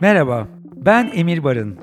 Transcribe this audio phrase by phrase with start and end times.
[0.00, 1.78] Merhaba, ben Emir Barın.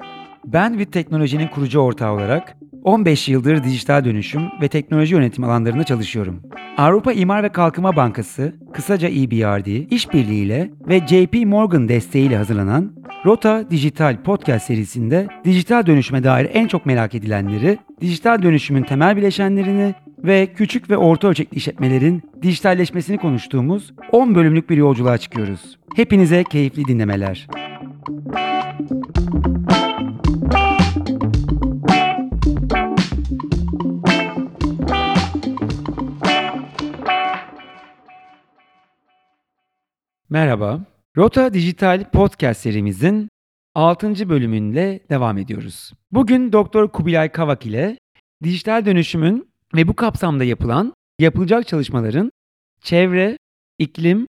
[0.46, 6.42] Ben ve teknolojinin kurucu ortağı olarak 15 yıldır dijital dönüşüm ve teknoloji yönetim alanlarında çalışıyorum.
[6.78, 12.96] Avrupa İmar ve Kalkınma Bankası, kısaca EBRD, işbirliğiyle ve JP Morgan desteğiyle hazırlanan
[13.26, 19.96] Rota Dijital Podcast serisinde dijital dönüşüme dair en çok merak edilenleri, dijital dönüşümün temel bileşenlerini
[20.18, 25.80] ve küçük ve orta ölçekli işletmelerin dijitalleşmesini konuştuğumuz 10 bölümlük bir yolculuğa çıkıyoruz.
[25.96, 27.48] Hepinize keyifli dinlemeler.
[40.30, 40.95] Merhaba.
[41.18, 43.30] Rota Dijital Podcast serimizin
[43.76, 44.30] 6.
[44.30, 45.92] bölümünde devam ediyoruz.
[46.12, 47.98] Bugün Doktor Kubilay Kavak ile
[48.44, 52.32] dijital dönüşümün ve bu kapsamda yapılan, yapılacak çalışmaların
[52.82, 53.38] çevre,
[53.80, 54.28] iklim,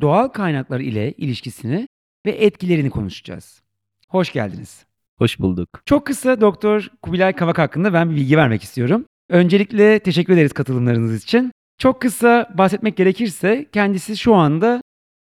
[0.00, 1.88] doğal kaynaklar ile ilişkisini
[2.26, 3.62] ve etkilerini konuşacağız.
[4.08, 4.86] Hoş geldiniz.
[5.18, 5.68] Hoş bulduk.
[5.86, 9.04] Çok kısa Doktor Kubilay Kavak hakkında ben bir bilgi vermek istiyorum.
[9.28, 11.52] Öncelikle teşekkür ederiz katılımlarınız için.
[11.78, 14.82] Çok kısa bahsetmek gerekirse kendisi şu anda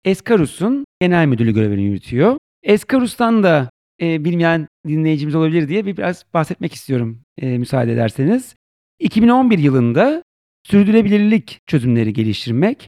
[0.07, 2.37] Eskarus'un genel müdürlüğü görevini yürütüyor.
[2.63, 3.69] Eskarus'tan da
[4.01, 8.55] e, bilmeyen dinleyicimiz olabilir diye bir biraz bahsetmek istiyorum e, müsaade ederseniz.
[8.99, 10.23] 2011 yılında
[10.63, 12.87] sürdürülebilirlik çözümleri geliştirmek,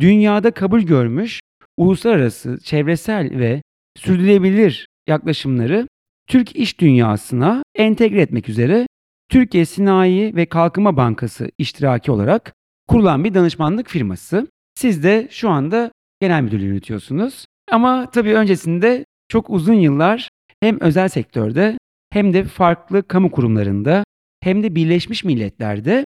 [0.00, 1.40] dünyada kabul görmüş
[1.76, 3.62] uluslararası çevresel ve
[3.96, 5.88] sürdürülebilir yaklaşımları
[6.26, 8.86] Türk iş dünyasına entegre etmek üzere
[9.28, 12.52] Türkiye Sinayi ve Kalkınma Bankası iştiraki olarak
[12.88, 14.46] kurulan bir danışmanlık firması.
[14.74, 17.44] Siz de şu anda genel müdürlüğü yürütüyorsunuz.
[17.70, 20.28] Ama tabii öncesinde çok uzun yıllar
[20.60, 21.78] hem özel sektörde
[22.10, 24.04] hem de farklı kamu kurumlarında
[24.40, 26.04] hem de Birleşmiş Milletler'de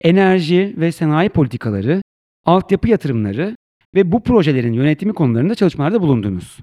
[0.00, 2.02] enerji ve sanayi politikaları,
[2.44, 3.56] altyapı yatırımları
[3.94, 6.58] ve bu projelerin yönetimi konularında çalışmalarda bulundunuz.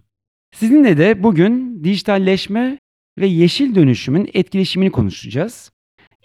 [0.55, 2.77] Sizinle de bugün dijitalleşme
[3.19, 5.71] ve yeşil dönüşümün etkileşimini konuşacağız.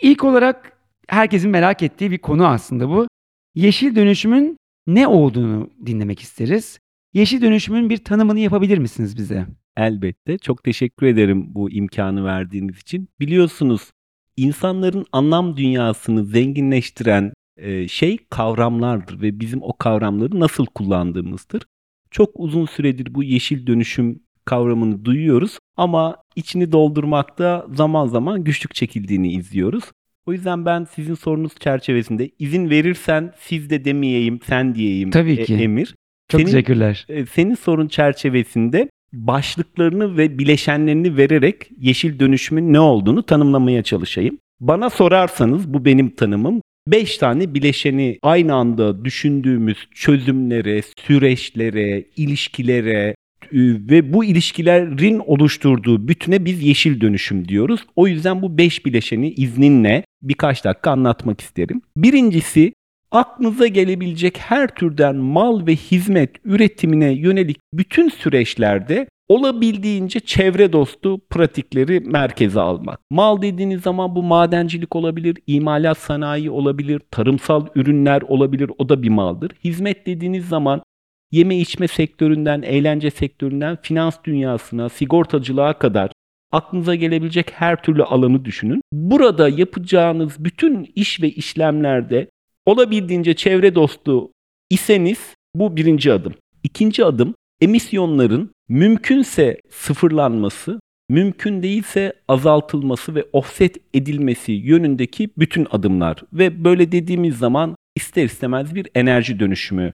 [0.02, 0.72] İlk olarak
[1.08, 3.08] herkesin merak ettiği bir konu aslında bu.
[3.54, 4.56] Yeşil dönüşümün
[4.88, 6.78] ne olduğunu dinlemek isteriz.
[7.14, 9.46] Yeşil dönüşümün bir tanımını yapabilir misiniz bize?
[9.76, 10.38] Elbette.
[10.38, 13.08] Çok teşekkür ederim bu imkanı verdiğiniz için.
[13.20, 13.90] Biliyorsunuz
[14.36, 21.62] insanların anlam dünyasını zenginleştiren e, şey kavramlardır ve bizim o kavramları nasıl kullandığımızdır.
[22.10, 29.32] Çok uzun süredir bu yeşil dönüşüm kavramını duyuyoruz ama içini doldurmakta zaman zaman güçlük çekildiğini
[29.32, 29.84] izliyoruz.
[30.28, 35.54] O yüzden ben sizin sorunuz çerçevesinde izin verirsen siz de demeyeyim sen diyeyim Tabii ki.
[35.54, 35.94] E, Emir.
[36.28, 37.06] Çok Senin- teşekkürler.
[37.08, 44.38] E, senin sorun çerçevesinde başlıklarını ve bileşenlerini vererek yeşil dönüşümün ne olduğunu tanımlamaya çalışayım.
[44.60, 46.60] Bana sorarsanız bu benim tanımım.
[46.86, 53.14] 5 tane bileşeni aynı anda düşündüğümüz çözümlere, süreçlere, ilişkilere
[53.52, 57.80] ve bu ilişkilerin oluşturduğu bütüne biz yeşil dönüşüm diyoruz.
[57.96, 61.82] O yüzden bu 5 bileşeni izninle birkaç dakika anlatmak isterim.
[61.96, 62.72] Birincisi
[63.10, 72.00] aklınıza gelebilecek her türden mal ve hizmet üretimine yönelik bütün süreçlerde olabildiğince çevre dostu pratikleri
[72.00, 73.00] merkeze almak.
[73.10, 79.08] Mal dediğiniz zaman bu madencilik olabilir, imalat sanayi olabilir, tarımsal ürünler olabilir, o da bir
[79.08, 79.50] maldır.
[79.64, 80.82] Hizmet dediğiniz zaman
[81.30, 86.10] yeme içme sektöründen, eğlence sektöründen, finans dünyasına, sigortacılığa kadar
[86.52, 88.80] aklınıza gelebilecek her türlü alanı düşünün.
[88.92, 92.30] Burada yapacağınız bütün iş ve işlemlerde
[92.66, 94.30] olabildiğince çevre dostu
[94.70, 96.34] iseniz bu birinci adım.
[96.62, 106.64] İkinci adım emisyonların mümkünse sıfırlanması, mümkün değilse azaltılması ve offset edilmesi yönündeki bütün adımlar ve
[106.64, 109.92] böyle dediğimiz zaman ister istemez bir enerji dönüşümü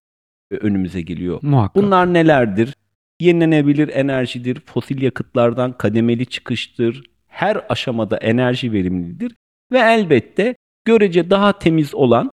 [0.51, 1.39] önümüze geliyor.
[1.41, 1.83] Muhakkak.
[1.83, 2.75] Bunlar nelerdir?
[3.19, 9.35] Yenilenebilir enerjidir, fosil yakıtlardan kademeli çıkıştır, her aşamada enerji verimlidir
[9.71, 12.31] ve elbette görece daha temiz olan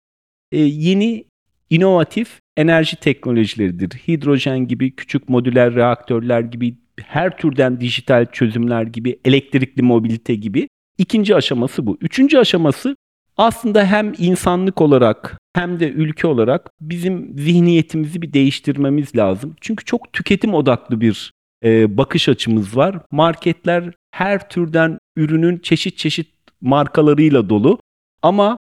[0.52, 1.26] e, yeni
[1.70, 3.90] inovatif enerji teknolojileridir.
[3.90, 6.76] Hidrojen gibi, küçük modüler reaktörler gibi,
[7.06, 10.68] her türden dijital çözümler gibi, elektrikli mobilite gibi.
[10.98, 11.98] İkinci aşaması bu.
[12.02, 12.96] Üçüncü aşaması
[13.38, 19.56] aslında hem insanlık olarak hem de ülke olarak bizim zihniyetimizi bir değiştirmemiz lazım.
[19.62, 21.32] Çünkü çok tüketim odaklı bir
[21.64, 23.00] e, bakış açımız var.
[23.12, 26.28] Marketler her türden ürünün çeşit çeşit
[26.62, 27.80] markalarıyla dolu.
[28.22, 28.58] Ama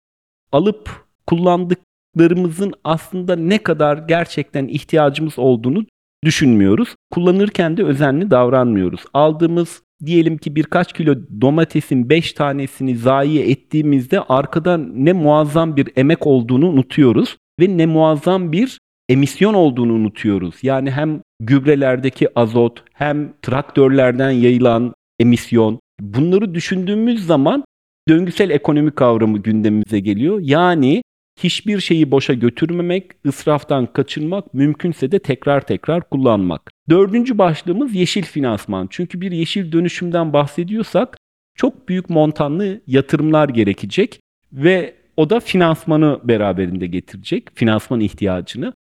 [0.52, 5.84] alıp kullandıklarımızın aslında ne kadar gerçekten ihtiyacımız olduğunu
[6.24, 6.94] düşünmüyoruz.
[7.10, 9.00] Kullanırken de özenli davranmıyoruz.
[9.14, 16.26] Aldığımız diyelim ki birkaç kilo domatesin 5 tanesini zayi ettiğimizde arkadan ne muazzam bir emek
[16.26, 20.54] olduğunu unutuyoruz ve ne muazzam bir emisyon olduğunu unutuyoruz.
[20.62, 27.64] Yani hem gübrelerdeki azot hem traktörlerden yayılan emisyon bunları düşündüğümüz zaman
[28.08, 30.40] döngüsel ekonomi kavramı gündemimize geliyor.
[30.42, 31.02] Yani
[31.44, 36.70] hiçbir şeyi boşa götürmemek, ısraftan kaçınmak, mümkünse de tekrar tekrar kullanmak.
[36.88, 38.86] Dördüncü başlığımız yeşil finansman.
[38.90, 41.16] Çünkü bir yeşil dönüşümden bahsediyorsak
[41.54, 44.20] çok büyük montanlı yatırımlar gerekecek
[44.52, 48.72] ve o da finansmanı beraberinde getirecek, finansman ihtiyacını.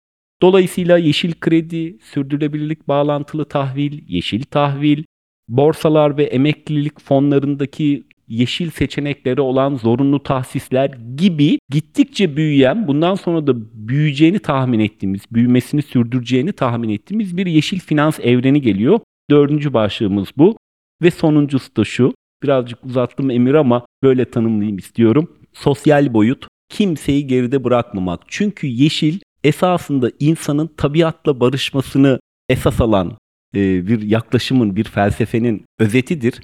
[0.41, 5.03] Dolayısıyla yeşil kredi, sürdürülebilirlik bağlantılı tahvil, yeşil tahvil,
[5.49, 13.53] borsalar ve emeklilik fonlarındaki yeşil seçenekleri olan zorunlu tahsisler gibi gittikçe büyüyen, bundan sonra da
[13.87, 18.99] büyüyeceğini tahmin ettiğimiz, büyümesini sürdüreceğini tahmin ettiğimiz bir yeşil finans evreni geliyor.
[19.29, 20.57] Dördüncü başlığımız bu.
[21.01, 22.13] Ve sonuncusu da şu,
[22.43, 25.31] birazcık uzattım Emir ama böyle tanımlayayım istiyorum.
[25.53, 28.21] Sosyal boyut, kimseyi geride bırakmamak.
[28.27, 32.19] Çünkü yeşil esasında insanın tabiatla barışmasını
[32.49, 33.17] esas alan
[33.55, 36.41] e, bir yaklaşımın, bir felsefenin özetidir.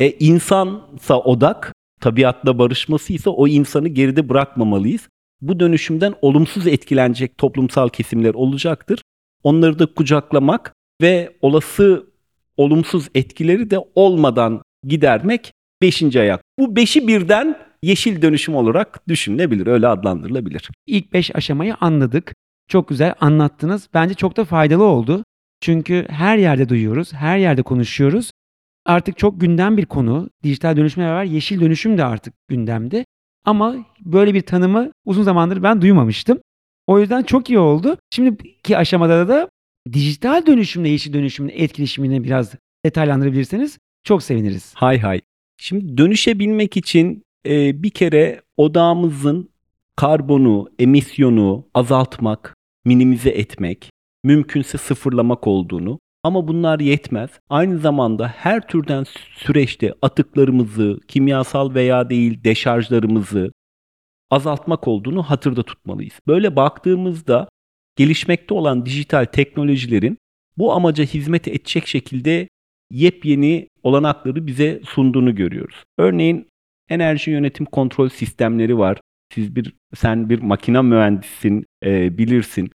[0.00, 5.08] E, insansa odak, tabiatla barışması ise o insanı geride bırakmamalıyız.
[5.40, 9.02] Bu dönüşümden olumsuz etkilenecek toplumsal kesimler olacaktır.
[9.42, 12.06] Onları da kucaklamak ve olası
[12.56, 15.52] olumsuz etkileri de olmadan gidermek
[15.82, 16.40] beşinci ayak.
[16.58, 20.70] Bu beşi birden yeşil dönüşüm olarak düşünülebilir, öyle adlandırılabilir.
[20.86, 22.34] İlk beş aşamayı anladık.
[22.68, 23.88] Çok güzel anlattınız.
[23.94, 25.24] Bence çok da faydalı oldu.
[25.60, 28.30] Çünkü her yerde duyuyoruz, her yerde konuşuyoruz.
[28.86, 30.30] Artık çok gündem bir konu.
[30.42, 33.04] Dijital dönüşümle beraber yeşil dönüşüm de artık gündemde.
[33.44, 36.40] Ama böyle bir tanımı uzun zamandır ben duymamıştım.
[36.86, 37.98] O yüzden çok iyi oldu.
[38.10, 39.48] Şimdiki aşamada da
[39.92, 42.54] dijital dönüşümle yeşil dönüşümün etkileşimini biraz
[42.84, 44.72] detaylandırabilirseniz çok seviniriz.
[44.74, 45.20] Hay hay.
[45.60, 49.50] Şimdi dönüşebilmek için e, bir kere odağımızın
[49.96, 53.90] karbonu, emisyonu azaltmak, minimize etmek,
[54.24, 57.30] mümkünse sıfırlamak olduğunu ama bunlar yetmez.
[57.50, 63.52] Aynı zamanda her türden süreçte atıklarımızı, kimyasal veya değil deşarjlarımızı
[64.30, 66.14] azaltmak olduğunu hatırda tutmalıyız.
[66.26, 67.48] Böyle baktığımızda
[67.96, 70.18] gelişmekte olan dijital teknolojilerin
[70.58, 72.48] bu amaca hizmet edecek şekilde
[72.90, 75.84] yepyeni olanakları bize sunduğunu görüyoruz.
[75.98, 76.48] Örneğin
[76.88, 79.00] enerji yönetim kontrol sistemleri var.
[79.34, 82.70] Siz bir sen bir makina mühendisisin, e, bilirsin.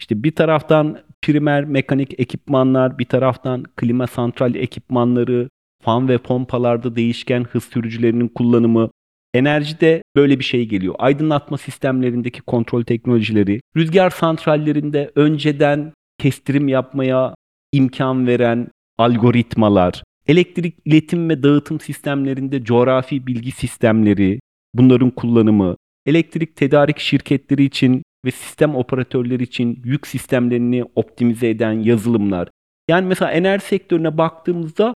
[0.00, 5.48] İşte bir taraftan primer mekanik ekipmanlar, bir taraftan klima santral ekipmanları,
[5.82, 8.90] fan ve pompalarda değişken hız sürücülerinin kullanımı,
[9.36, 10.94] Enerjide böyle bir şey geliyor.
[10.98, 17.34] Aydınlatma sistemlerindeki kontrol teknolojileri, rüzgar santrallerinde önceden kestirim yapmaya
[17.72, 18.68] imkan veren
[18.98, 24.40] algoritmalar, elektrik iletim ve dağıtım sistemlerinde coğrafi bilgi sistemleri,
[24.74, 25.76] bunların kullanımı,
[26.06, 32.48] elektrik tedarik şirketleri için ve sistem operatörleri için yük sistemlerini optimize eden yazılımlar.
[32.88, 34.94] Yani mesela enerji sektörüne baktığımızda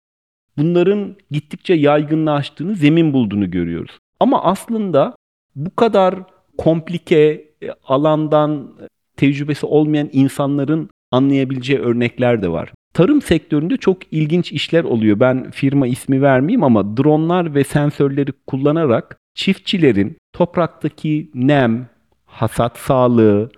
[0.58, 3.98] bunların gittikçe yaygınlaştığını, zemin bulduğunu görüyoruz.
[4.20, 5.16] Ama aslında
[5.56, 6.14] bu kadar
[6.58, 7.16] komplike
[7.62, 8.76] e, alandan
[9.16, 12.72] tecrübesi olmayan insanların anlayabileceği örnekler de var.
[12.94, 15.20] Tarım sektöründe çok ilginç işler oluyor.
[15.20, 21.88] Ben firma ismi vermeyeyim ama dronlar ve sensörleri kullanarak çiftçilerin topraktaki nem,
[22.30, 23.50] hasat sağlığı,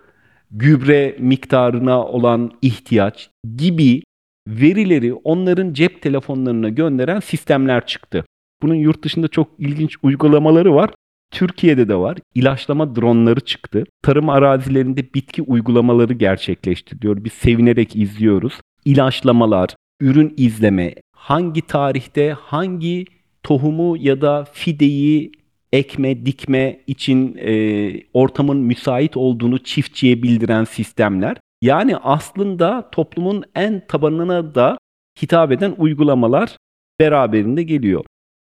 [0.51, 4.03] gübre miktarına olan ihtiyaç gibi
[4.49, 8.25] verileri onların cep telefonlarına gönderen sistemler çıktı.
[8.63, 10.91] Bunun yurt dışında çok ilginç uygulamaları var.
[11.31, 12.19] Türkiye'de de var.
[12.35, 13.85] İlaçlama dronları çıktı.
[14.03, 17.25] Tarım arazilerinde bitki uygulamaları gerçekleştiriliyor.
[17.25, 18.61] Biz sevinerek izliyoruz.
[18.85, 23.05] İlaçlamalar, ürün izleme, hangi tarihte hangi
[23.43, 25.33] tohumu ya da fideyi
[25.73, 31.37] ekme, dikme için e, ortamın müsait olduğunu çiftçiye bildiren sistemler.
[31.63, 34.79] Yani aslında toplumun en tabanına da
[35.23, 36.57] hitap eden uygulamalar
[37.01, 38.05] beraberinde geliyor.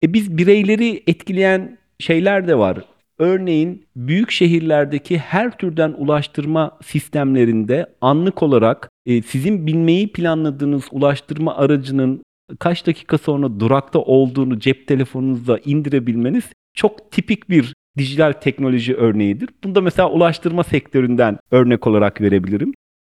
[0.05, 2.85] E biz bireyleri etkileyen şeyler de var.
[3.19, 12.23] Örneğin büyük şehirlerdeki her türden ulaştırma sistemlerinde anlık olarak e, sizin binmeyi planladığınız ulaştırma aracının
[12.59, 19.49] kaç dakika sonra durakta olduğunu cep telefonunuzda indirebilmeniz çok tipik bir dijital teknoloji örneğidir.
[19.65, 22.73] Bunu da mesela ulaştırma sektöründen örnek olarak verebilirim.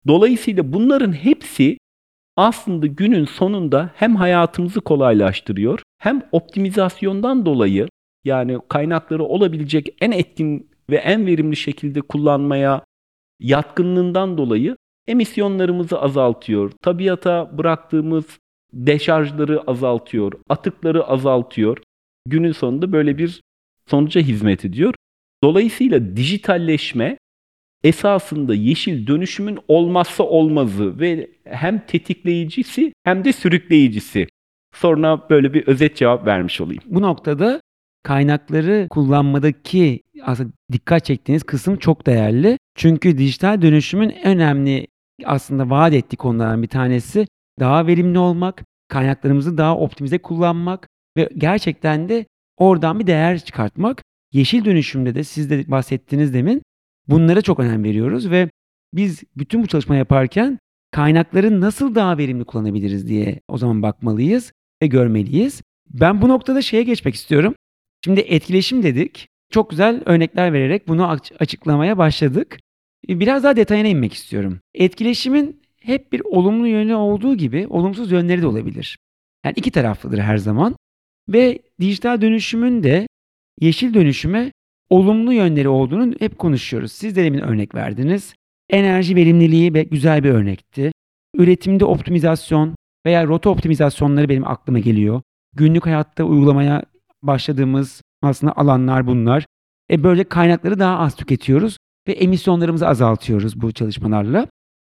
[0.07, 1.77] Dolayısıyla bunların hepsi
[2.37, 7.87] aslında günün sonunda hem hayatımızı kolaylaştırıyor hem optimizasyondan dolayı
[8.23, 12.85] yani kaynakları olabilecek en etkin ve en verimli şekilde kullanmaya
[13.39, 14.77] yatkınlığından dolayı
[15.07, 16.71] emisyonlarımızı azaltıyor.
[16.81, 18.25] Tabiata bıraktığımız
[18.73, 21.77] deşarjları azaltıyor, atıkları azaltıyor.
[22.25, 23.41] Günün sonunda böyle bir
[23.87, 24.93] sonuca hizmet ediyor.
[25.43, 27.17] Dolayısıyla dijitalleşme
[27.83, 34.27] esasında yeşil dönüşümün olmazsa olmazı ve hem tetikleyicisi hem de sürükleyicisi.
[34.73, 36.83] Sonra böyle bir özet cevap vermiş olayım.
[36.85, 37.61] Bu noktada
[38.03, 42.57] kaynakları kullanmadaki aslında dikkat çektiğiniz kısım çok değerli.
[42.75, 44.87] Çünkü dijital dönüşümün önemli
[45.25, 47.27] aslında vaat ettiği konulardan bir tanesi
[47.59, 50.87] daha verimli olmak, kaynaklarımızı daha optimize kullanmak
[51.17, 52.25] ve gerçekten de
[52.57, 54.03] oradan bir değer çıkartmak.
[54.33, 56.61] Yeşil dönüşümde de siz de bahsettiniz demin
[57.07, 58.49] bunlara çok önem veriyoruz ve
[58.93, 60.59] biz bütün bu çalışma yaparken
[60.91, 64.51] kaynakları nasıl daha verimli kullanabiliriz diye o zaman bakmalıyız
[64.81, 65.61] ve görmeliyiz.
[65.89, 67.55] Ben bu noktada şeye geçmek istiyorum.
[68.05, 69.27] Şimdi etkileşim dedik.
[69.51, 72.59] Çok güzel örnekler vererek bunu açıklamaya başladık.
[73.09, 74.59] Biraz daha detayına inmek istiyorum.
[74.73, 78.97] Etkileşimin hep bir olumlu yönü olduğu gibi olumsuz yönleri de olabilir.
[79.45, 80.75] Yani iki taraflıdır her zaman.
[81.29, 83.07] Ve dijital dönüşümün de
[83.59, 84.51] yeşil dönüşüme
[84.89, 86.91] olumlu yönleri olduğunu hep konuşuyoruz.
[86.91, 88.33] Siz de demin örnek verdiniz.
[88.69, 90.91] Enerji verimliliği ve güzel bir örnekti.
[91.35, 92.75] Üretimde optimizasyon
[93.05, 95.21] veya rota optimizasyonları benim aklıma geliyor.
[95.55, 96.83] Günlük hayatta uygulamaya
[97.23, 99.45] başladığımız aslında alanlar bunlar.
[99.91, 104.47] E böyle kaynakları daha az tüketiyoruz ve emisyonlarımızı azaltıyoruz bu çalışmalarla.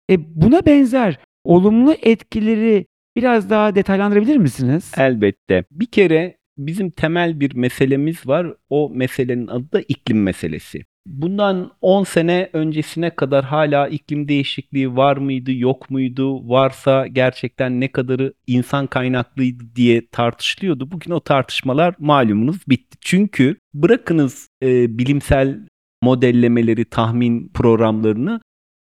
[0.10, 2.86] E buna benzer olumlu etkileri
[3.20, 4.92] biraz daha detaylandırabilir misiniz?
[4.98, 5.64] Elbette.
[5.72, 8.48] Bir kere bizim temel bir meselemiz var.
[8.70, 10.84] O meselenin adı da iklim meselesi.
[11.06, 16.50] Bundan 10 sene öncesine kadar hala iklim değişikliği var mıydı, yok muydu?
[16.50, 20.92] Varsa gerçekten ne kadarı insan kaynaklıydı diye tartışılıyordu.
[20.92, 22.98] Bugün o tartışmalar malumunuz bitti.
[23.02, 25.60] Çünkü bırakınız e, bilimsel
[26.04, 28.42] modellemeleri, tahmin programlarını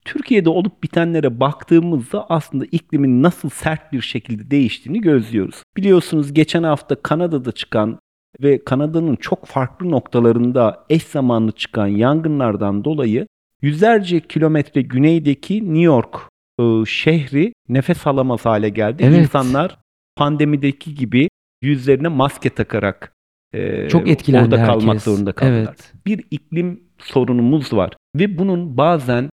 [0.06, 5.62] Türkiye'de olup bitenlere baktığımızda aslında iklimin nasıl sert bir şekilde değiştiğini gözlüyoruz.
[5.76, 7.98] Biliyorsunuz geçen hafta Kanada'da çıkan
[8.42, 13.26] ve Kanada'nın çok farklı noktalarında eş zamanlı çıkan yangınlardan dolayı
[13.62, 16.16] yüzlerce kilometre güneydeki New York
[16.60, 19.02] e, şehri nefes alamaz hale geldi.
[19.06, 19.18] Evet.
[19.18, 19.78] İnsanlar
[20.16, 21.28] pandemideki gibi
[21.62, 23.12] yüzlerine maske takarak
[23.54, 25.04] e, Çok etkilendi orada kalmak herkes.
[25.04, 25.58] zorunda kaldılar.
[25.58, 25.92] Evet.
[26.06, 29.30] Bir iklim sorunumuz var ve bunun bazen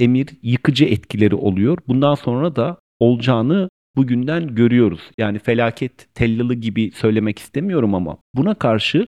[0.00, 1.78] emir yıkıcı etkileri oluyor.
[1.88, 5.00] Bundan sonra da olacağını bugünden görüyoruz.
[5.18, 9.06] Yani felaket tellalı gibi söylemek istemiyorum ama buna karşı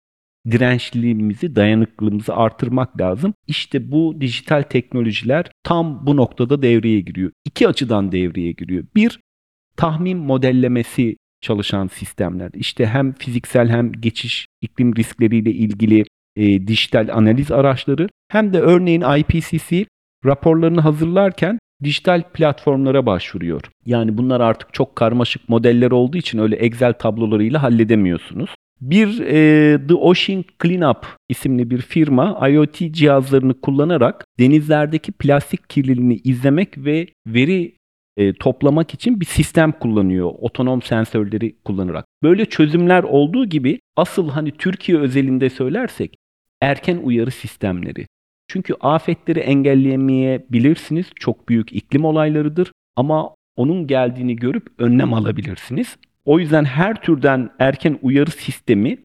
[0.51, 3.33] dirençliliğimizi, dayanıklılığımızı artırmak lazım.
[3.47, 7.31] İşte bu dijital teknolojiler tam bu noktada devreye giriyor.
[7.45, 8.83] İki açıdan devreye giriyor.
[8.95, 9.19] Bir,
[9.77, 12.51] tahmin modellemesi çalışan sistemler.
[12.53, 16.03] İşte hem fiziksel hem geçiş iklim riskleriyle ilgili
[16.35, 19.85] e, dijital analiz araçları hem de örneğin IPCC
[20.25, 23.61] raporlarını hazırlarken dijital platformlara başvuruyor.
[23.85, 28.49] Yani bunlar artık çok karmaşık modeller olduğu için öyle Excel tablolarıyla halledemiyorsunuz.
[28.81, 36.77] Bir e, The Ocean Cleanup isimli bir firma IoT cihazlarını kullanarak denizlerdeki plastik kirliliğini izlemek
[36.77, 37.75] ve veri
[38.17, 40.31] e, toplamak için bir sistem kullanıyor.
[40.39, 42.05] Otonom sensörleri kullanarak.
[42.23, 46.15] Böyle çözümler olduğu gibi asıl hani Türkiye özelinde söylersek
[46.61, 48.05] erken uyarı sistemleri.
[48.51, 51.05] Çünkü afetleri engelleyemeyebilirsiniz.
[51.15, 55.97] Çok büyük iklim olaylarıdır ama onun geldiğini görüp önlem alabilirsiniz.
[56.25, 58.97] O yüzden her türden erken uyarı sistemi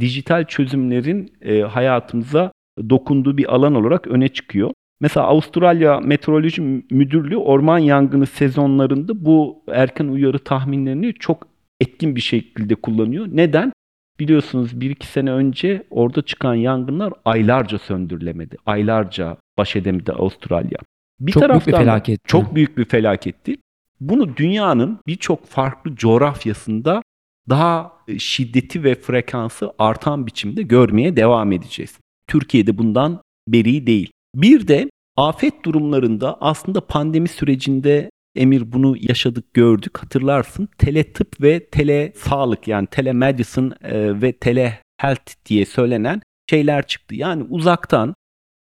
[0.00, 2.52] dijital çözümlerin e, hayatımıza
[2.90, 4.70] dokunduğu bir alan olarak öne çıkıyor.
[5.00, 11.46] Mesela Avustralya Meteoroloji Müdürlüğü orman yangını sezonlarında bu erken uyarı tahminlerini çok
[11.80, 13.26] etkin bir şekilde kullanıyor.
[13.32, 13.72] Neden?
[14.20, 18.56] Biliyorsunuz bir iki sene önce orada çıkan yangınlar aylarca söndürülemedi.
[18.66, 20.78] Aylarca baş edemedi Avustralya.
[21.20, 22.28] Bir çok büyük bir felaketti.
[22.28, 23.56] Çok büyük bir felaketti.
[24.00, 27.02] Bunu dünyanın birçok farklı coğrafyasında
[27.48, 31.98] daha e, şiddeti ve frekansı artan biçimde görmeye devam edeceğiz.
[32.26, 34.10] Türkiye'de bundan beri değil.
[34.34, 40.68] Bir de afet durumlarında aslında pandemi sürecinde Emir bunu yaşadık gördük hatırlarsın.
[40.78, 46.20] Tele tıp ve tele sağlık yani telemedicine e, ve tele health diye söylenen
[46.50, 47.14] şeyler çıktı.
[47.14, 48.14] Yani uzaktan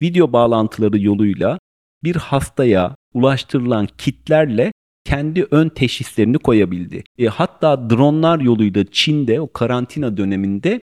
[0.02, 1.58] video bağlantıları yoluyla
[2.04, 4.72] bir hastaya ulaştırılan kitlerle
[5.04, 7.04] kendi ön teşhislerini koyabildi.
[7.18, 10.80] E, hatta dronlar yoluyla Çin'de o karantina döneminde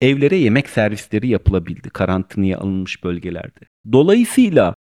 [0.00, 3.60] evlere yemek servisleri yapılabildi karantinaya alınmış bölgelerde.
[3.92, 4.74] Dolayısıyla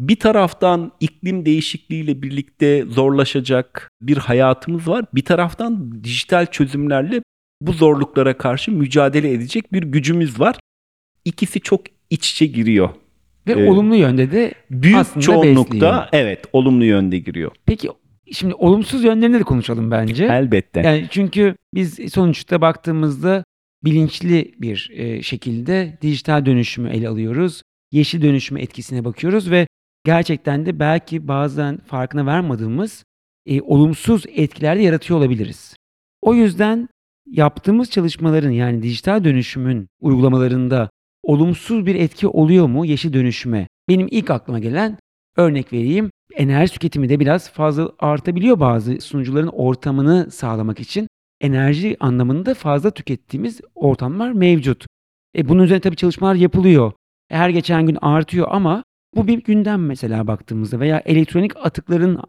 [0.00, 5.04] bir taraftan iklim değişikliğiyle birlikte zorlaşacak bir hayatımız var.
[5.14, 7.22] Bir taraftan dijital çözümlerle
[7.60, 10.56] bu zorluklara karşı mücadele edecek bir gücümüz var.
[11.24, 12.90] İkisi çok iç içe giriyor.
[13.46, 16.08] Ve ee, olumlu yönde de büyük aslında çoğunlukta besliyor.
[16.12, 17.50] evet olumlu yönde giriyor.
[17.66, 17.88] Peki
[18.32, 20.24] şimdi olumsuz yönlerini de konuşalım bence.
[20.24, 20.80] Elbette.
[20.80, 23.44] Yani çünkü biz sonuçta baktığımızda
[23.84, 27.62] bilinçli bir e, şekilde dijital dönüşümü ele alıyoruz.
[27.92, 29.66] yeşil dönüşüme etkisine bakıyoruz ve
[30.06, 33.04] gerçekten de belki bazen farkına varmadığımız
[33.46, 35.76] e, olumsuz etkiler de yaratıyor olabiliriz.
[36.22, 36.88] O yüzden
[37.26, 40.90] yaptığımız çalışmaların yani dijital dönüşümün uygulamalarında
[41.22, 43.68] olumsuz bir etki oluyor mu yeşil dönüşüme?
[43.88, 44.98] Benim ilk aklıma gelen
[45.36, 46.10] örnek vereyim.
[46.34, 51.08] Enerji tüketimi de biraz fazla artabiliyor bazı sunucuların ortamını sağlamak için.
[51.40, 54.86] Enerji anlamında fazla tükettiğimiz ortamlar mevcut.
[55.36, 56.92] E bunun üzerine tabii çalışmalar yapılıyor.
[57.28, 58.82] Her geçen gün artıyor ama
[59.16, 62.20] bu bir gündem mesela baktığımızda veya elektronik atıkların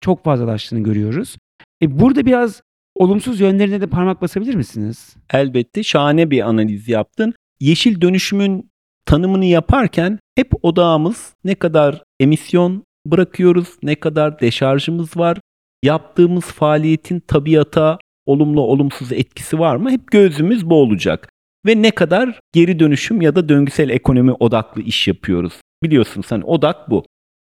[0.00, 1.36] çok fazlalaştığını görüyoruz.
[1.82, 2.62] E burada biraz
[2.94, 5.16] olumsuz yönlerine de parmak basabilir misiniz?
[5.32, 7.34] Elbette şahane bir analiz yaptın.
[7.60, 8.70] Yeşil dönüşümün
[9.06, 15.38] tanımını yaparken hep odağımız ne kadar emisyon bırakıyoruz, ne kadar deşarjımız var,
[15.82, 19.90] yaptığımız faaliyetin tabiata olumlu olumsuz etkisi var mı?
[19.90, 21.28] Hep gözümüz bu olacak.
[21.66, 25.60] Ve ne kadar geri dönüşüm ya da döngüsel ekonomi odaklı iş yapıyoruz.
[25.82, 27.04] Biliyorsun sen odak bu.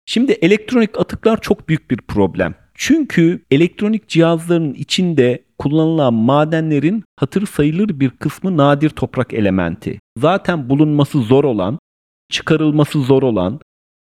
[0.06, 2.54] Şimdi elektronik atıklar çok büyük bir problem.
[2.74, 9.98] Çünkü elektronik cihazların içinde kullanılan madenlerin hatır sayılır bir kısmı nadir toprak elementi.
[10.18, 11.78] Zaten bulunması zor olan,
[12.30, 13.60] çıkarılması zor olan,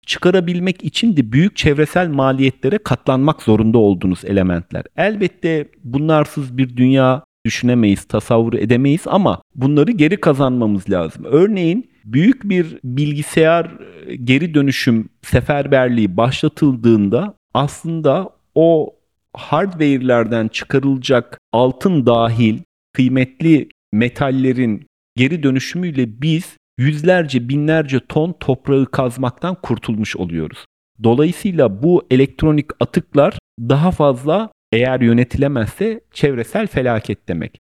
[0.07, 4.85] çıkarabilmek için de büyük çevresel maliyetlere katlanmak zorunda olduğunuz elementler.
[4.97, 11.25] Elbette bunlarsız bir dünya düşünemeyiz, tasavvur edemeyiz ama bunları geri kazanmamız lazım.
[11.25, 13.71] Örneğin büyük bir bilgisayar
[14.07, 18.95] e, geri dönüşüm seferberliği başlatıldığında aslında o
[19.35, 22.59] hardware'lerden çıkarılacak altın dahil
[22.93, 24.87] kıymetli metallerin
[25.17, 30.65] geri dönüşümüyle biz yüzlerce binlerce ton toprağı kazmaktan kurtulmuş oluyoruz.
[31.03, 37.59] Dolayısıyla bu elektronik atıklar daha fazla eğer yönetilemezse çevresel felaket demek.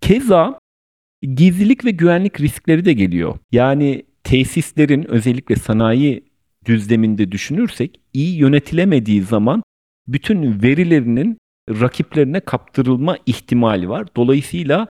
[0.00, 0.58] Keza
[1.22, 3.38] gizlilik ve güvenlik riskleri de geliyor.
[3.52, 6.24] Yani tesislerin özellikle sanayi
[6.66, 9.62] düzleminde düşünürsek iyi yönetilemediği zaman
[10.08, 11.38] bütün verilerinin
[11.68, 14.08] rakiplerine kaptırılma ihtimali var.
[14.16, 14.88] Dolayısıyla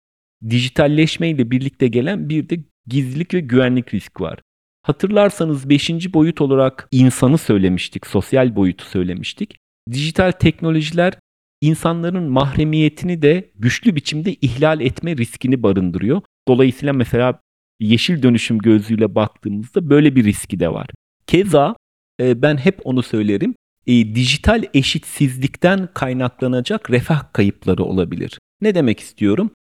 [0.49, 4.39] dijitalleşme ile birlikte gelen bir de gizlilik ve güvenlik riski var.
[4.83, 6.13] Hatırlarsanız 5.
[6.13, 9.55] boyut olarak insanı söylemiştik, sosyal boyutu söylemiştik.
[9.91, 11.13] Dijital teknolojiler
[11.61, 16.21] insanların mahremiyetini de güçlü biçimde ihlal etme riskini barındırıyor.
[16.47, 17.39] Dolayısıyla mesela
[17.79, 20.87] yeşil dönüşüm gözüyle baktığımızda böyle bir riski de var.
[21.27, 21.75] Keza
[22.21, 23.55] e, ben hep onu söylerim.
[23.87, 28.39] E, dijital eşitsizlikten kaynaklanacak refah kayıpları olabilir.
[28.61, 29.51] Ne demek istiyorum?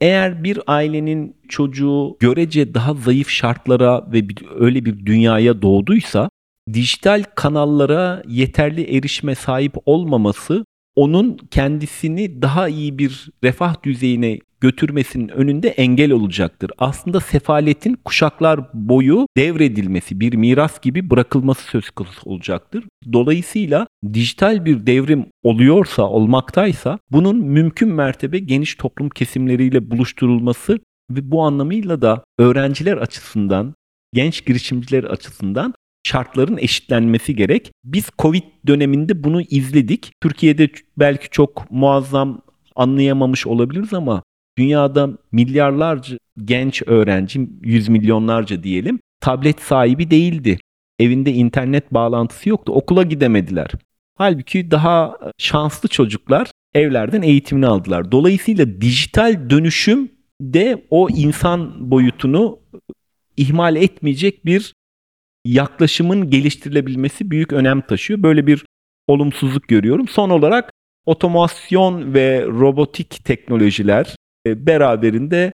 [0.00, 4.22] Eğer bir ailenin çocuğu görece daha zayıf şartlara ve
[4.54, 6.30] öyle bir dünyaya doğduysa
[6.72, 10.64] dijital kanallara yeterli erişime sahip olmaması
[10.96, 16.70] onun kendisini daha iyi bir refah düzeyine götürmesinin önünde engel olacaktır.
[16.78, 22.84] Aslında sefaletin kuşaklar boyu devredilmesi, bir miras gibi bırakılması söz konusu olacaktır.
[23.12, 30.78] Dolayısıyla dijital bir devrim oluyorsa, olmaktaysa bunun mümkün mertebe geniş toplum kesimleriyle buluşturulması
[31.10, 33.74] ve bu anlamıyla da öğrenciler açısından,
[34.12, 35.74] genç girişimciler açısından
[36.06, 37.72] şartların eşitlenmesi gerek.
[37.84, 40.12] Biz Covid döneminde bunu izledik.
[40.20, 42.42] Türkiye'de belki çok muazzam
[42.76, 44.22] anlayamamış olabiliriz ama
[44.58, 50.58] dünyada milyarlarca genç öğrenci, yüz milyonlarca diyelim, tablet sahibi değildi.
[50.98, 52.72] Evinde internet bağlantısı yoktu.
[52.72, 53.70] Okula gidemediler.
[54.14, 58.12] Halbuki daha şanslı çocuklar evlerden eğitimini aldılar.
[58.12, 60.08] Dolayısıyla dijital dönüşüm
[60.40, 62.58] de o insan boyutunu
[63.36, 64.74] ihmal etmeyecek bir
[65.52, 68.22] yaklaşımın geliştirilebilmesi büyük önem taşıyor.
[68.22, 68.64] Böyle bir
[69.06, 70.08] olumsuzluk görüyorum.
[70.08, 70.72] Son olarak
[71.06, 75.52] otomasyon ve robotik teknolojiler e, beraberinde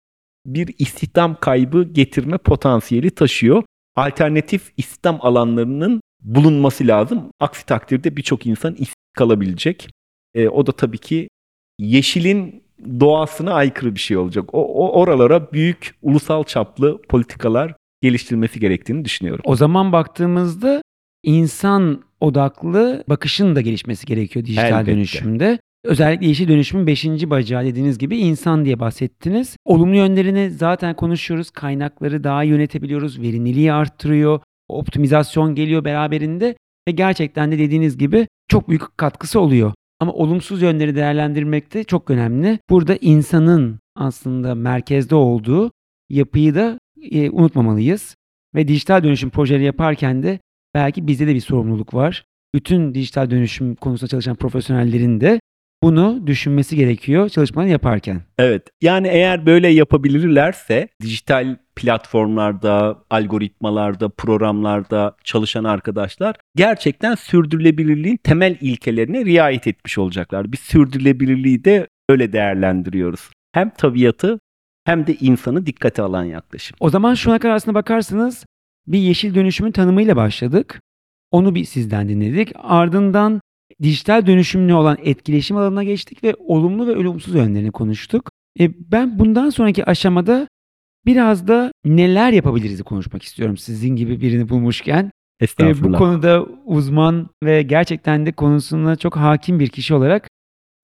[0.46, 3.62] bir istihdam kaybı getirme potansiyeli taşıyor.
[3.96, 7.30] Alternatif istihdam alanlarının bulunması lazım.
[7.40, 9.88] Aksi takdirde birçok insan işsiz kalabilecek.
[10.34, 11.28] E, o da tabii ki
[11.78, 12.62] yeşilin
[13.00, 14.54] doğasına aykırı bir şey olacak.
[14.54, 19.42] O, o oralara büyük ulusal çaplı politikalar geliştirilmesi gerektiğini düşünüyorum.
[19.44, 20.82] O zaman baktığımızda
[21.22, 24.92] insan odaklı bakışın da gelişmesi gerekiyor dijital Elbette.
[24.92, 25.58] dönüşümde.
[25.84, 27.04] Özellikle yeşil dönüşümün 5.
[27.06, 29.56] bacağı dediğiniz gibi insan diye bahsettiniz.
[29.64, 31.50] Olumlu yönlerini zaten konuşuyoruz.
[31.50, 33.20] Kaynakları daha yönetebiliyoruz.
[33.22, 34.40] Verimliliği arttırıyor.
[34.68, 36.56] Optimizasyon geliyor beraberinde
[36.88, 39.72] ve gerçekten de dediğiniz gibi çok büyük katkısı oluyor.
[40.00, 42.58] Ama olumsuz yönleri değerlendirmek de çok önemli.
[42.70, 45.70] Burada insanın aslında merkezde olduğu
[46.10, 46.78] yapıyı da
[47.10, 48.16] e, unutmamalıyız.
[48.54, 50.38] Ve dijital dönüşüm projeleri yaparken de
[50.74, 52.24] belki bizde de bir sorumluluk var.
[52.54, 55.40] Bütün dijital dönüşüm konusunda çalışan profesyonellerin de
[55.82, 58.22] bunu düşünmesi gerekiyor çalışmalarını yaparken.
[58.38, 58.68] Evet.
[58.82, 69.66] Yani eğer böyle yapabilirlerse dijital platformlarda, algoritmalarda, programlarda çalışan arkadaşlar gerçekten sürdürülebilirliğin temel ilkelerine riayet
[69.66, 70.52] etmiş olacaklar.
[70.52, 73.30] Biz sürdürülebilirliği de öyle değerlendiriyoruz.
[73.52, 74.40] Hem tabiatı
[74.84, 76.76] hem de insanı dikkate alan yaklaşım.
[76.80, 78.46] O zaman şu ana kadar aslında bakarsanız
[78.86, 80.80] bir yeşil dönüşümün tanımıyla başladık.
[81.30, 82.52] Onu bir sizden dinledik.
[82.54, 83.40] Ardından
[83.82, 88.30] dijital dönüşümle olan etkileşim alanına geçtik ve olumlu ve olumsuz yönlerini konuştuk.
[88.60, 90.48] E, ben bundan sonraki aşamada
[91.06, 95.04] biraz da neler yapabiliriz konuşmak istiyorum sizin gibi birini bulmuşken.
[95.04, 95.10] E,
[95.40, 95.98] bu Estağfurullah.
[95.98, 100.28] konuda uzman ve gerçekten de konusuna çok hakim bir kişi olarak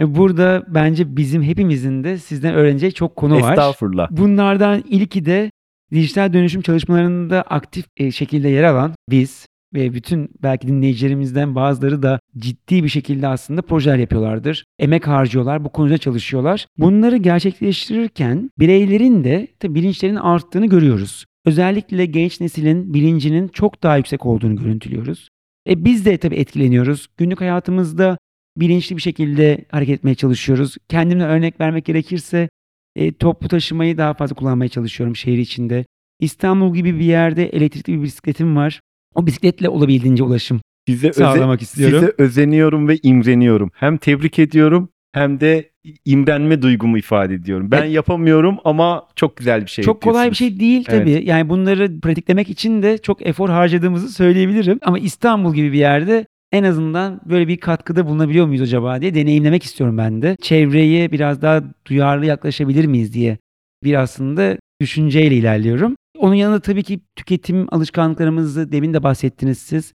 [0.01, 3.53] burada bence bizim hepimizin de sizden öğreneceği çok konu var.
[3.53, 4.09] Estağfurullah.
[4.11, 5.51] Bunlardan ilki de
[5.93, 12.21] dijital dönüşüm çalışmalarında aktif e, şekilde yer alan biz ve bütün belki dinleyicilerimizden bazıları da
[12.39, 14.65] ciddi bir şekilde aslında projeler yapıyorlardır.
[14.79, 16.67] Emek harcıyorlar, bu konuda çalışıyorlar.
[16.79, 21.25] Bunları gerçekleştirirken bireylerin de tabii bilinçlerinin arttığını görüyoruz.
[21.47, 25.29] Özellikle genç neslin bilincinin çok daha yüksek olduğunu görüntülüyoruz.
[25.69, 27.07] E biz de tabii etkileniyoruz.
[27.17, 28.19] Günlük hayatımızda
[28.57, 30.77] bilinçli bir şekilde hareket etmeye çalışıyoruz.
[30.89, 32.49] Kendimle örnek vermek gerekirse
[32.97, 35.85] e, toplu taşımayı daha fazla kullanmaya çalışıyorum şehir içinde.
[36.21, 38.81] İstanbul gibi bir yerde elektrikli bir bisikletim var.
[39.15, 41.99] O bisikletle olabildiğince ulaşım Size, öze- sağlamak istiyorum.
[42.01, 43.71] size özeniyorum ve imreniyorum.
[43.75, 45.71] Hem tebrik ediyorum hem de
[46.05, 47.71] imrenme duygumu ifade ediyorum.
[47.71, 47.93] Ben Evet.
[47.95, 51.01] yapamıyorum ama çok güzel bir şey çok kolay bir şey değil Evet.
[51.01, 51.25] tabii.
[51.29, 54.79] Yani bunları pratiklemek için de çok efor harcadığımızı söyleyebilirim.
[54.83, 59.63] Ama İstanbul gibi bir yerde en azından böyle bir katkıda bulunabiliyor muyuz acaba diye deneyimlemek
[59.63, 60.37] istiyorum ben de.
[60.43, 63.39] Çevreye biraz daha duyarlı yaklaşabilir miyiz diye
[63.85, 65.97] bir aslında düşünceyle ilerliyorum.
[66.19, 69.93] Onun yanında tabii ki tüketim alışkanlıklarımızı demin de bahsettiniz siz.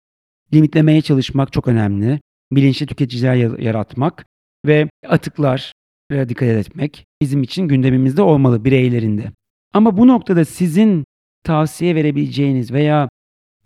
[0.54, 2.20] Limitlemeye çalışmak çok önemli.
[2.52, 4.26] Bilinçli tüketiciler ya- yaratmak
[4.66, 5.72] ve atıklar
[6.12, 9.32] dikkat etmek bizim için gündemimizde olmalı bireylerinde.
[9.74, 11.04] Ama bu noktada sizin
[11.44, 13.08] tavsiye verebileceğiniz veya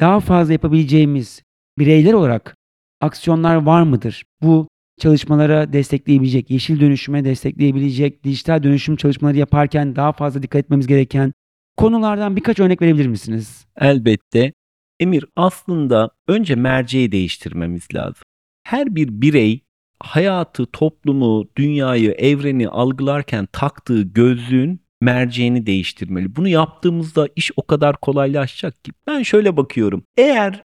[0.01, 1.43] daha fazla yapabileceğimiz
[1.79, 2.57] bireyler olarak
[3.01, 4.25] aksiyonlar var mıdır?
[4.43, 4.69] Bu
[5.01, 11.33] çalışmalara destekleyebilecek, yeşil dönüşüme destekleyebilecek, dijital dönüşüm çalışmaları yaparken daha fazla dikkat etmemiz gereken
[11.77, 13.67] konulardan birkaç örnek verebilir misiniz?
[13.81, 14.53] Elbette.
[15.01, 18.23] Emir aslında önce merceği değiştirmemiz lazım.
[18.65, 19.61] Her bir birey
[20.01, 26.37] hayatı, toplumu, dünyayı, evreni algılarken taktığı gözlüğün merceğini değiştirmeli.
[26.37, 28.93] Bunu yaptığımızda iş o kadar kolaylaşacak ki.
[29.07, 30.03] Ben şöyle bakıyorum.
[30.17, 30.63] Eğer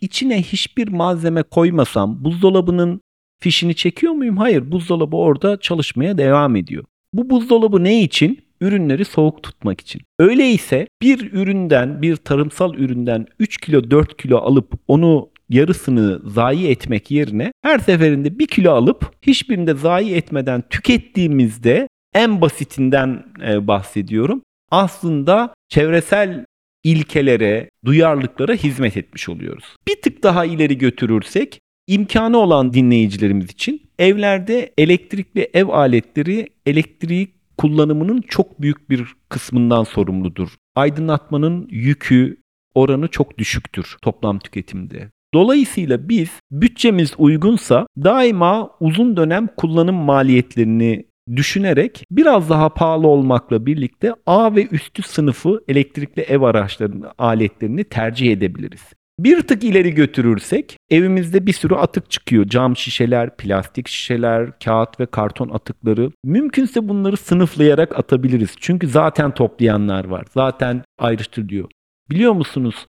[0.00, 3.00] içine hiçbir malzeme koymasam buzdolabının
[3.42, 4.36] fişini çekiyor muyum?
[4.36, 4.72] Hayır.
[4.72, 6.84] Buzdolabı orada çalışmaya devam ediyor.
[7.12, 8.38] Bu buzdolabı ne için?
[8.60, 10.02] Ürünleri soğuk tutmak için.
[10.18, 17.10] Öyleyse bir üründen, bir tarımsal üründen 3 kilo 4 kilo alıp onu yarısını zayi etmek
[17.10, 24.42] yerine her seferinde 1 kilo alıp hiçbirini de zayi etmeden tükettiğimizde en basitinden e, bahsediyorum.
[24.70, 26.44] Aslında çevresel
[26.84, 29.64] ilkelere, duyarlılıklara hizmet etmiş oluyoruz.
[29.88, 38.20] Bir tık daha ileri götürürsek imkanı olan dinleyicilerimiz için evlerde elektrikli ev aletleri elektriği kullanımının
[38.20, 40.48] çok büyük bir kısmından sorumludur.
[40.74, 42.36] Aydınlatmanın yükü,
[42.74, 45.10] oranı çok düşüktür toplam tüketimde.
[45.34, 51.04] Dolayısıyla biz bütçemiz uygunsa daima uzun dönem kullanım maliyetlerini
[51.36, 58.32] düşünerek biraz daha pahalı olmakla birlikte A ve üstü sınıfı elektrikli ev araçlarının aletlerini tercih
[58.32, 58.82] edebiliriz.
[59.18, 62.44] Bir tık ileri götürürsek evimizde bir sürü atık çıkıyor.
[62.44, 66.12] Cam şişeler, plastik şişeler, kağıt ve karton atıkları.
[66.24, 68.54] Mümkünse bunları sınıflayarak atabiliriz.
[68.60, 70.26] Çünkü zaten toplayanlar var.
[70.34, 71.68] Zaten ayrıştırılıyor.
[72.10, 72.86] Biliyor musunuz?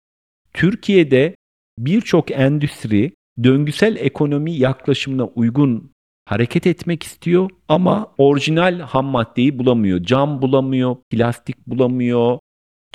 [0.54, 1.36] Türkiye'de
[1.80, 3.12] birçok endüstri
[3.44, 5.92] döngüsel ekonomi yaklaşımına uygun
[6.28, 10.04] hareket etmek istiyor ama orijinal ham maddeyi bulamıyor.
[10.04, 12.40] Cam bulamıyor, plastik bulamıyor,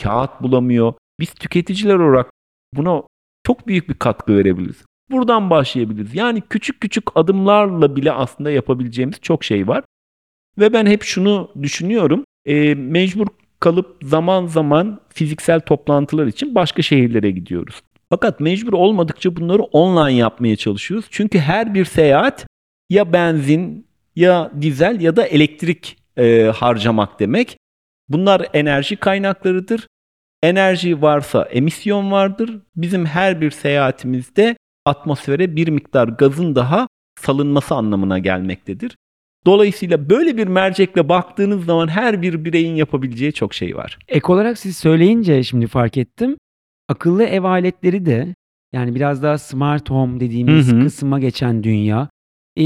[0.02, 0.94] kağıt bulamıyor.
[1.20, 2.30] Biz tüketiciler olarak
[2.74, 3.02] buna
[3.46, 4.84] çok büyük bir katkı verebiliriz.
[5.10, 6.14] Buradan başlayabiliriz.
[6.14, 9.84] Yani küçük küçük adımlarla bile aslında yapabileceğimiz çok şey var.
[10.58, 12.24] Ve ben hep şunu düşünüyorum.
[12.46, 13.26] E, mecbur
[13.60, 17.82] kalıp zaman zaman fiziksel toplantılar için başka şehirlere gidiyoruz.
[18.10, 21.06] Fakat mecbur olmadıkça bunları online yapmaya çalışıyoruz.
[21.10, 22.46] Çünkü her bir seyahat
[22.90, 27.56] ya benzin ya dizel ya da elektrik e, harcamak demek.
[28.08, 29.86] Bunlar enerji kaynaklarıdır.
[30.42, 32.58] Enerji varsa emisyon vardır.
[32.76, 36.88] Bizim her bir seyahatimizde atmosfere bir miktar gazın daha
[37.20, 38.96] salınması anlamına gelmektedir.
[39.46, 43.98] Dolayısıyla böyle bir mercekle baktığınız zaman her bir bireyin yapabileceği çok şey var.
[44.08, 46.36] Ek olarak siz söyleyince şimdi fark ettim.
[46.88, 48.34] Akıllı ev aletleri de
[48.72, 50.84] yani biraz daha smart home dediğimiz Hı hı.
[50.84, 52.08] kısma geçen dünya.
[52.58, 52.62] E,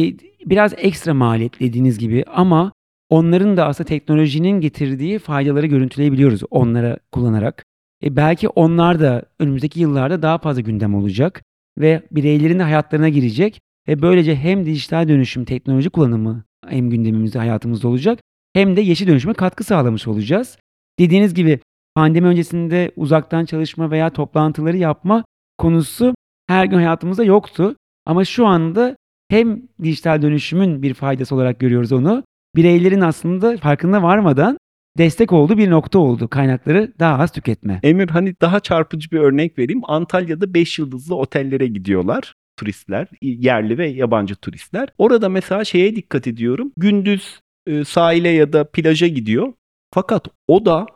[0.46, 2.72] biraz ekstra maliyet dediğiniz gibi ama
[3.10, 7.64] onların da aslında teknolojinin getirdiği faydaları görüntüleyebiliyoruz onlara kullanarak.
[8.04, 11.42] E, belki onlar da önümüzdeki yıllarda daha fazla gündem olacak
[11.78, 17.88] ve bireylerin de hayatlarına girecek ve böylece hem dijital dönüşüm teknoloji kullanımı hem gündemimizde hayatımızda
[17.88, 18.18] olacak
[18.52, 20.58] hem de yeşil dönüşüme katkı sağlamış olacağız.
[20.98, 21.60] Dediğiniz gibi
[21.94, 25.24] pandemi öncesinde uzaktan çalışma veya toplantıları yapma
[25.58, 26.14] konusu
[26.46, 27.76] her gün hayatımızda yoktu.
[28.06, 28.96] Ama şu anda
[29.28, 32.24] hem dijital dönüşümün bir faydası olarak görüyoruz onu.
[32.56, 34.58] Bireylerin aslında farkında varmadan
[34.98, 36.28] destek olduğu bir nokta oldu.
[36.28, 37.80] Kaynakları daha az tüketme.
[37.82, 39.80] Emir hani daha çarpıcı bir örnek vereyim.
[39.84, 44.88] Antalya'da 5 yıldızlı otellere gidiyorlar turistler, yerli ve yabancı turistler.
[44.98, 46.72] Orada mesela şeye dikkat ediyorum.
[46.76, 49.52] Gündüz e, sahile ya da plaja gidiyor.
[49.94, 50.86] Fakat o da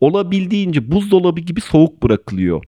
[0.00, 2.64] olabildiğince buzdolabı gibi soğuk bırakılıyor.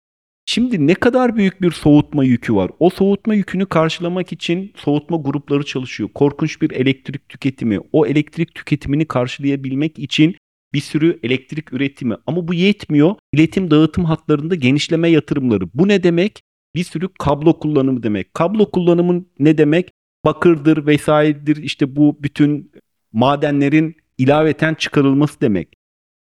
[0.46, 2.70] Şimdi ne kadar büyük bir soğutma yükü var.
[2.78, 6.08] O soğutma yükünü karşılamak için soğutma grupları çalışıyor.
[6.14, 7.78] Korkunç bir elektrik tüketimi.
[7.92, 10.36] O elektrik tüketimini karşılayabilmek için
[10.74, 12.16] bir sürü elektrik üretimi.
[12.26, 13.14] Ama bu yetmiyor.
[13.32, 15.64] İletim dağıtım hatlarında genişleme yatırımları.
[15.74, 16.42] Bu ne demek?
[16.74, 18.34] Bir sürü kablo kullanımı demek.
[18.34, 19.90] Kablo kullanımı ne demek?
[20.24, 22.72] Bakırdır vesairedir işte bu bütün
[23.12, 25.68] madenlerin ilaveten çıkarılması demek.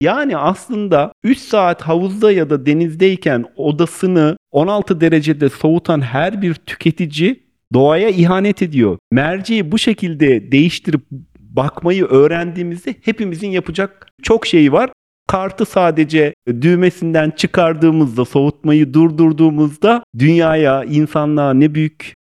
[0.04, 7.42] Yani aslında 3 saat havuzda ya da denizdeyken odasını 16 derecede soğutan her bir tüketici
[7.72, 8.98] doğaya ihanet ediyor.
[9.12, 11.02] Merceği bu şekilde değiştirip
[11.38, 14.90] bakmayı öğrendiğimizde hepimizin yapacak çok şey var.
[15.28, 22.14] Kartı sadece düğmesinden çıkardığımızda, soğutmayı durdurduğumuzda dünyaya, insanlığa ne büyük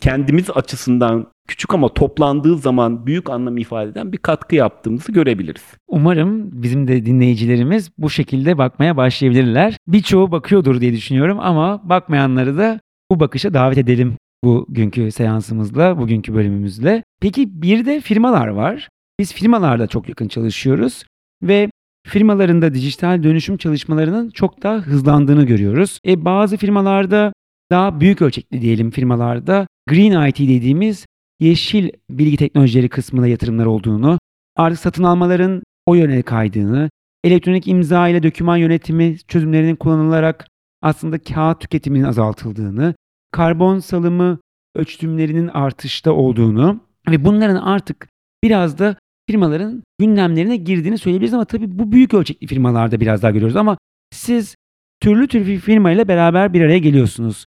[0.00, 5.62] kendimiz açısından küçük ama toplandığı zaman büyük anlam ifade eden bir katkı yaptığımızı görebiliriz.
[5.88, 9.76] Umarım bizim de dinleyicilerimiz bu şekilde bakmaya başlayabilirler.
[9.88, 12.80] Birçoğu bakıyordur diye düşünüyorum ama bakmayanları da
[13.10, 17.02] bu bakışa davet edelim bugünkü seansımızla, bugünkü bölümümüzle.
[17.20, 18.88] Peki bir de firmalar var.
[19.20, 21.04] Biz firmalarla çok yakın çalışıyoruz
[21.42, 21.70] ve
[22.06, 25.98] firmaların da dijital dönüşüm çalışmalarının çok daha hızlandığını görüyoruz.
[26.06, 27.32] E bazı firmalarda
[27.70, 31.06] daha büyük ölçekli diyelim firmalarda Green IT dediğimiz
[31.40, 34.18] yeşil bilgi teknolojileri kısmına yatırımlar olduğunu,
[34.56, 36.90] artık satın almaların o yöne kaydığını,
[37.24, 40.46] elektronik imza ile doküman yönetimi çözümlerinin kullanılarak
[40.82, 42.94] aslında kağıt tüketiminin azaltıldığını,
[43.32, 44.38] karbon salımı
[44.74, 46.80] ölçümlerinin artışta olduğunu
[47.10, 48.08] ve bunların artık
[48.44, 48.96] biraz da
[49.30, 53.78] firmaların gündemlerine girdiğini söyleyebiliriz ama tabii bu büyük ölçekli firmalarda biraz daha görüyoruz ama
[54.12, 54.54] siz
[55.00, 57.44] türlü türlü firma ile beraber bir araya geliyorsunuz.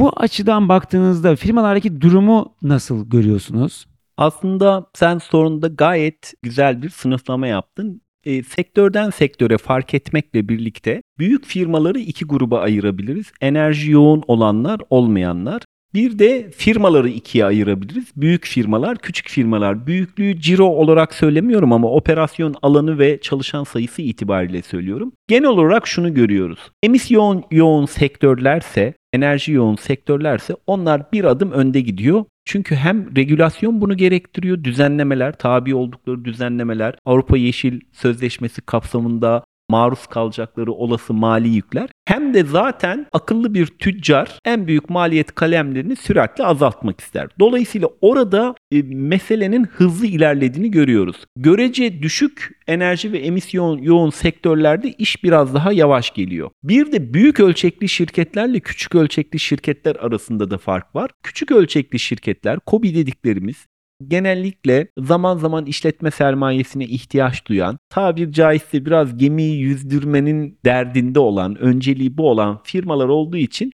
[0.00, 3.86] Bu açıdan baktığınızda firmalardaki durumu nasıl görüyorsunuz?
[4.16, 8.02] Aslında sen sorunda gayet güzel bir sınıflama yaptın.
[8.24, 13.32] E, sektörden sektöre fark etmekle birlikte büyük firmaları iki gruba ayırabiliriz.
[13.40, 15.62] Enerji yoğun olanlar, olmayanlar.
[15.94, 18.04] Bir de firmaları ikiye ayırabiliriz.
[18.16, 19.86] Büyük firmalar, küçük firmalar.
[19.86, 25.12] Büyüklüğü ciro olarak söylemiyorum ama operasyon alanı ve çalışan sayısı itibariyle söylüyorum.
[25.28, 26.58] Genel olarak şunu görüyoruz.
[26.82, 32.24] Emisyon yoğun sektörlerse, enerji yoğun sektörlerse onlar bir adım önde gidiyor.
[32.44, 40.72] Çünkü hem regülasyon bunu gerektiriyor, düzenlemeler, tabi oldukları düzenlemeler, Avrupa Yeşil Sözleşmesi kapsamında maruz kalacakları
[40.72, 47.00] olası mali yükler hem de zaten akıllı bir tüccar en büyük maliyet kalemlerini süratle azaltmak
[47.00, 47.28] ister.
[47.38, 51.16] Dolayısıyla orada e, meselenin hızlı ilerlediğini görüyoruz.
[51.36, 56.50] Görece düşük enerji ve emisyon yoğun sektörlerde iş biraz daha yavaş geliyor.
[56.62, 61.10] Bir de büyük ölçekli şirketlerle küçük ölçekli şirketler arasında da fark var.
[61.22, 63.66] Küçük ölçekli şirketler, KOBİ dediklerimiz
[64.08, 72.16] genellikle zaman zaman işletme sermayesine ihtiyaç duyan, tabir caizse biraz gemiyi yüzdürmenin derdinde olan, önceliği
[72.18, 73.72] bu olan firmalar olduğu için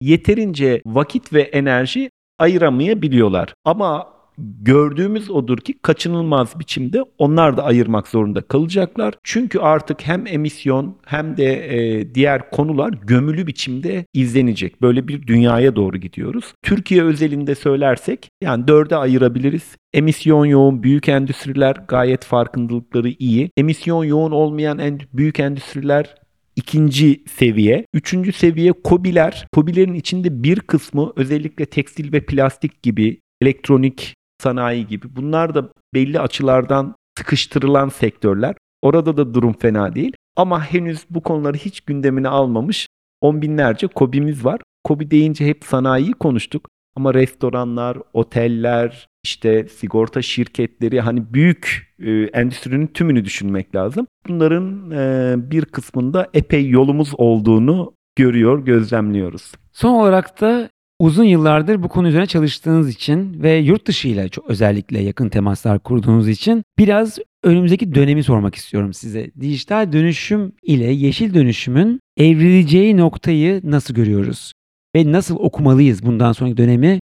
[0.00, 3.54] yeterince vakit ve enerji ayıramayabiliyorlar.
[3.64, 4.17] Ama
[4.62, 9.14] gördüğümüz odur ki kaçınılmaz biçimde onlar da ayırmak zorunda kalacaklar.
[9.24, 14.82] Çünkü artık hem emisyon hem de e, diğer konular gömülü biçimde izlenecek.
[14.82, 16.54] Böyle bir dünyaya doğru gidiyoruz.
[16.62, 19.76] Türkiye özelinde söylersek yani dörde ayırabiliriz.
[19.92, 23.50] Emisyon yoğun büyük endüstriler gayet farkındalıkları iyi.
[23.56, 26.14] Emisyon yoğun olmayan en büyük endüstriler
[26.56, 27.86] ikinci seviye.
[27.94, 29.46] Üçüncü seviye kobiler.
[29.54, 35.16] Kobilerin içinde bir kısmı özellikle tekstil ve plastik gibi elektronik sanayi gibi.
[35.16, 38.54] Bunlar da belli açılardan sıkıştırılan sektörler.
[38.82, 40.12] Orada da durum fena değil.
[40.36, 42.86] Ama henüz bu konuları hiç gündemine almamış
[43.20, 44.60] on binlerce kobimiz var.
[44.84, 46.68] Kobi deyince hep sanayiyi konuştuk.
[46.96, 54.06] Ama restoranlar, oteller, işte sigorta şirketleri hani büyük e, endüstrinin tümünü düşünmek lazım.
[54.28, 59.52] Bunların e, bir kısmında epey yolumuz olduğunu görüyor, gözlemliyoruz.
[59.72, 64.50] Son olarak da uzun yıllardır bu konu üzerine çalıştığınız için ve yurt dışı ile çok
[64.50, 69.30] özellikle yakın temaslar kurduğunuz için biraz önümüzdeki dönemi sormak istiyorum size.
[69.40, 74.52] Dijital dönüşüm ile yeşil dönüşümün evrileceği noktayı nasıl görüyoruz?
[74.96, 77.00] Ve nasıl okumalıyız bundan sonraki dönemi?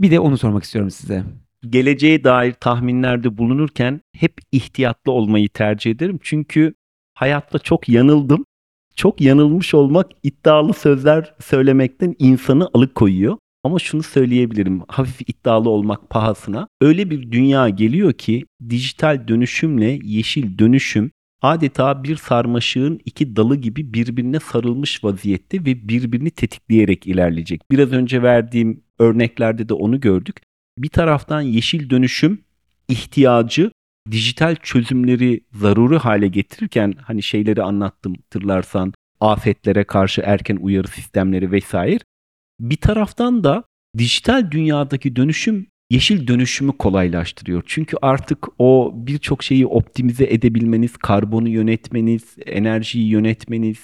[0.00, 1.24] Bir de onu sormak istiyorum size.
[1.70, 6.18] Geleceğe dair tahminlerde bulunurken hep ihtiyatlı olmayı tercih ederim.
[6.22, 6.74] Çünkü
[7.14, 8.44] hayatta çok yanıldım.
[8.98, 13.36] Çok yanılmış olmak iddialı sözler söylemekten insanı alıkoyuyor.
[13.64, 16.68] Ama şunu söyleyebilirim hafif iddialı olmak pahasına.
[16.80, 21.10] Öyle bir dünya geliyor ki dijital dönüşümle yeşil dönüşüm
[21.42, 27.60] adeta bir sarmaşığın iki dalı gibi birbirine sarılmış vaziyette ve birbirini tetikleyerek ilerleyecek.
[27.70, 30.36] Biraz önce verdiğim örneklerde de onu gördük.
[30.78, 32.40] Bir taraftan yeşil dönüşüm
[32.88, 33.70] ihtiyacı
[34.10, 42.00] dijital çözümleri zaruri hale getirirken hani şeyleri anlattım tırlarsan afetlere karşı erken uyarı sistemleri vesaire.
[42.60, 43.64] Bir taraftan da
[43.98, 47.62] dijital dünyadaki dönüşüm yeşil dönüşümü kolaylaştırıyor.
[47.66, 53.78] Çünkü artık o birçok şeyi optimize edebilmeniz, karbonu yönetmeniz, enerjiyi yönetmeniz,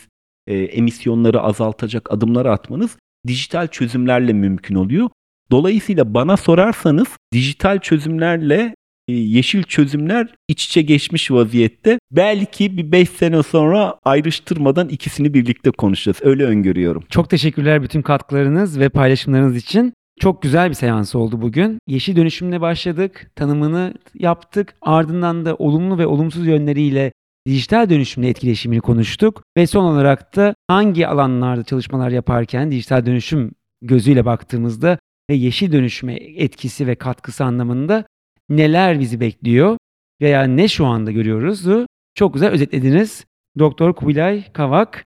[0.46, 5.10] e, emisyonları azaltacak adımlar atmanız dijital çözümlerle mümkün oluyor.
[5.50, 8.74] Dolayısıyla bana sorarsanız dijital çözümlerle
[9.08, 11.98] yeşil çözümler iç içe geçmiş vaziyette.
[12.10, 16.18] Belki bir 5 sene sonra ayrıştırmadan ikisini birlikte konuşacağız.
[16.22, 17.04] Öyle öngörüyorum.
[17.10, 19.92] Çok teşekkürler bütün katkılarınız ve paylaşımlarınız için.
[20.20, 21.78] Çok güzel bir seans oldu bugün.
[21.86, 24.74] Yeşil dönüşümle başladık, tanımını yaptık.
[24.82, 27.12] Ardından da olumlu ve olumsuz yönleriyle
[27.46, 29.42] dijital dönüşümle etkileşimini konuştuk.
[29.56, 34.98] Ve son olarak da hangi alanlarda çalışmalar yaparken dijital dönüşüm gözüyle baktığımızda
[35.30, 38.04] ve yeşil dönüşüme etkisi ve katkısı anlamında
[38.48, 39.76] neler bizi bekliyor
[40.20, 41.66] veya ne şu anda görüyoruz
[42.14, 43.24] çok güzel özetlediniz.
[43.58, 45.04] Doktor Kubilay Kavak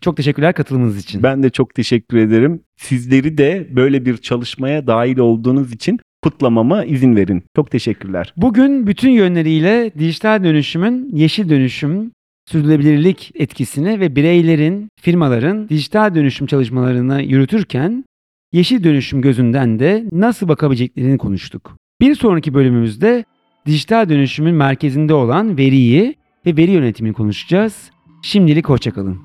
[0.00, 1.22] çok teşekkürler katılımınız için.
[1.22, 2.62] Ben de çok teşekkür ederim.
[2.76, 7.42] Sizleri de böyle bir çalışmaya dahil olduğunuz için kutlamama izin verin.
[7.56, 8.32] Çok teşekkürler.
[8.36, 12.12] Bugün bütün yönleriyle dijital dönüşümün yeşil dönüşüm,
[12.48, 18.04] sürdürülebilirlik etkisini ve bireylerin, firmaların dijital dönüşüm çalışmalarını yürütürken
[18.52, 21.76] yeşil dönüşüm gözünden de nasıl bakabileceklerini konuştuk.
[22.00, 23.24] Bir sonraki bölümümüzde
[23.66, 26.14] dijital dönüşümün merkezinde olan veriyi
[26.46, 27.90] ve veri yönetimini konuşacağız.
[28.22, 29.18] Şimdilik hoşçakalın.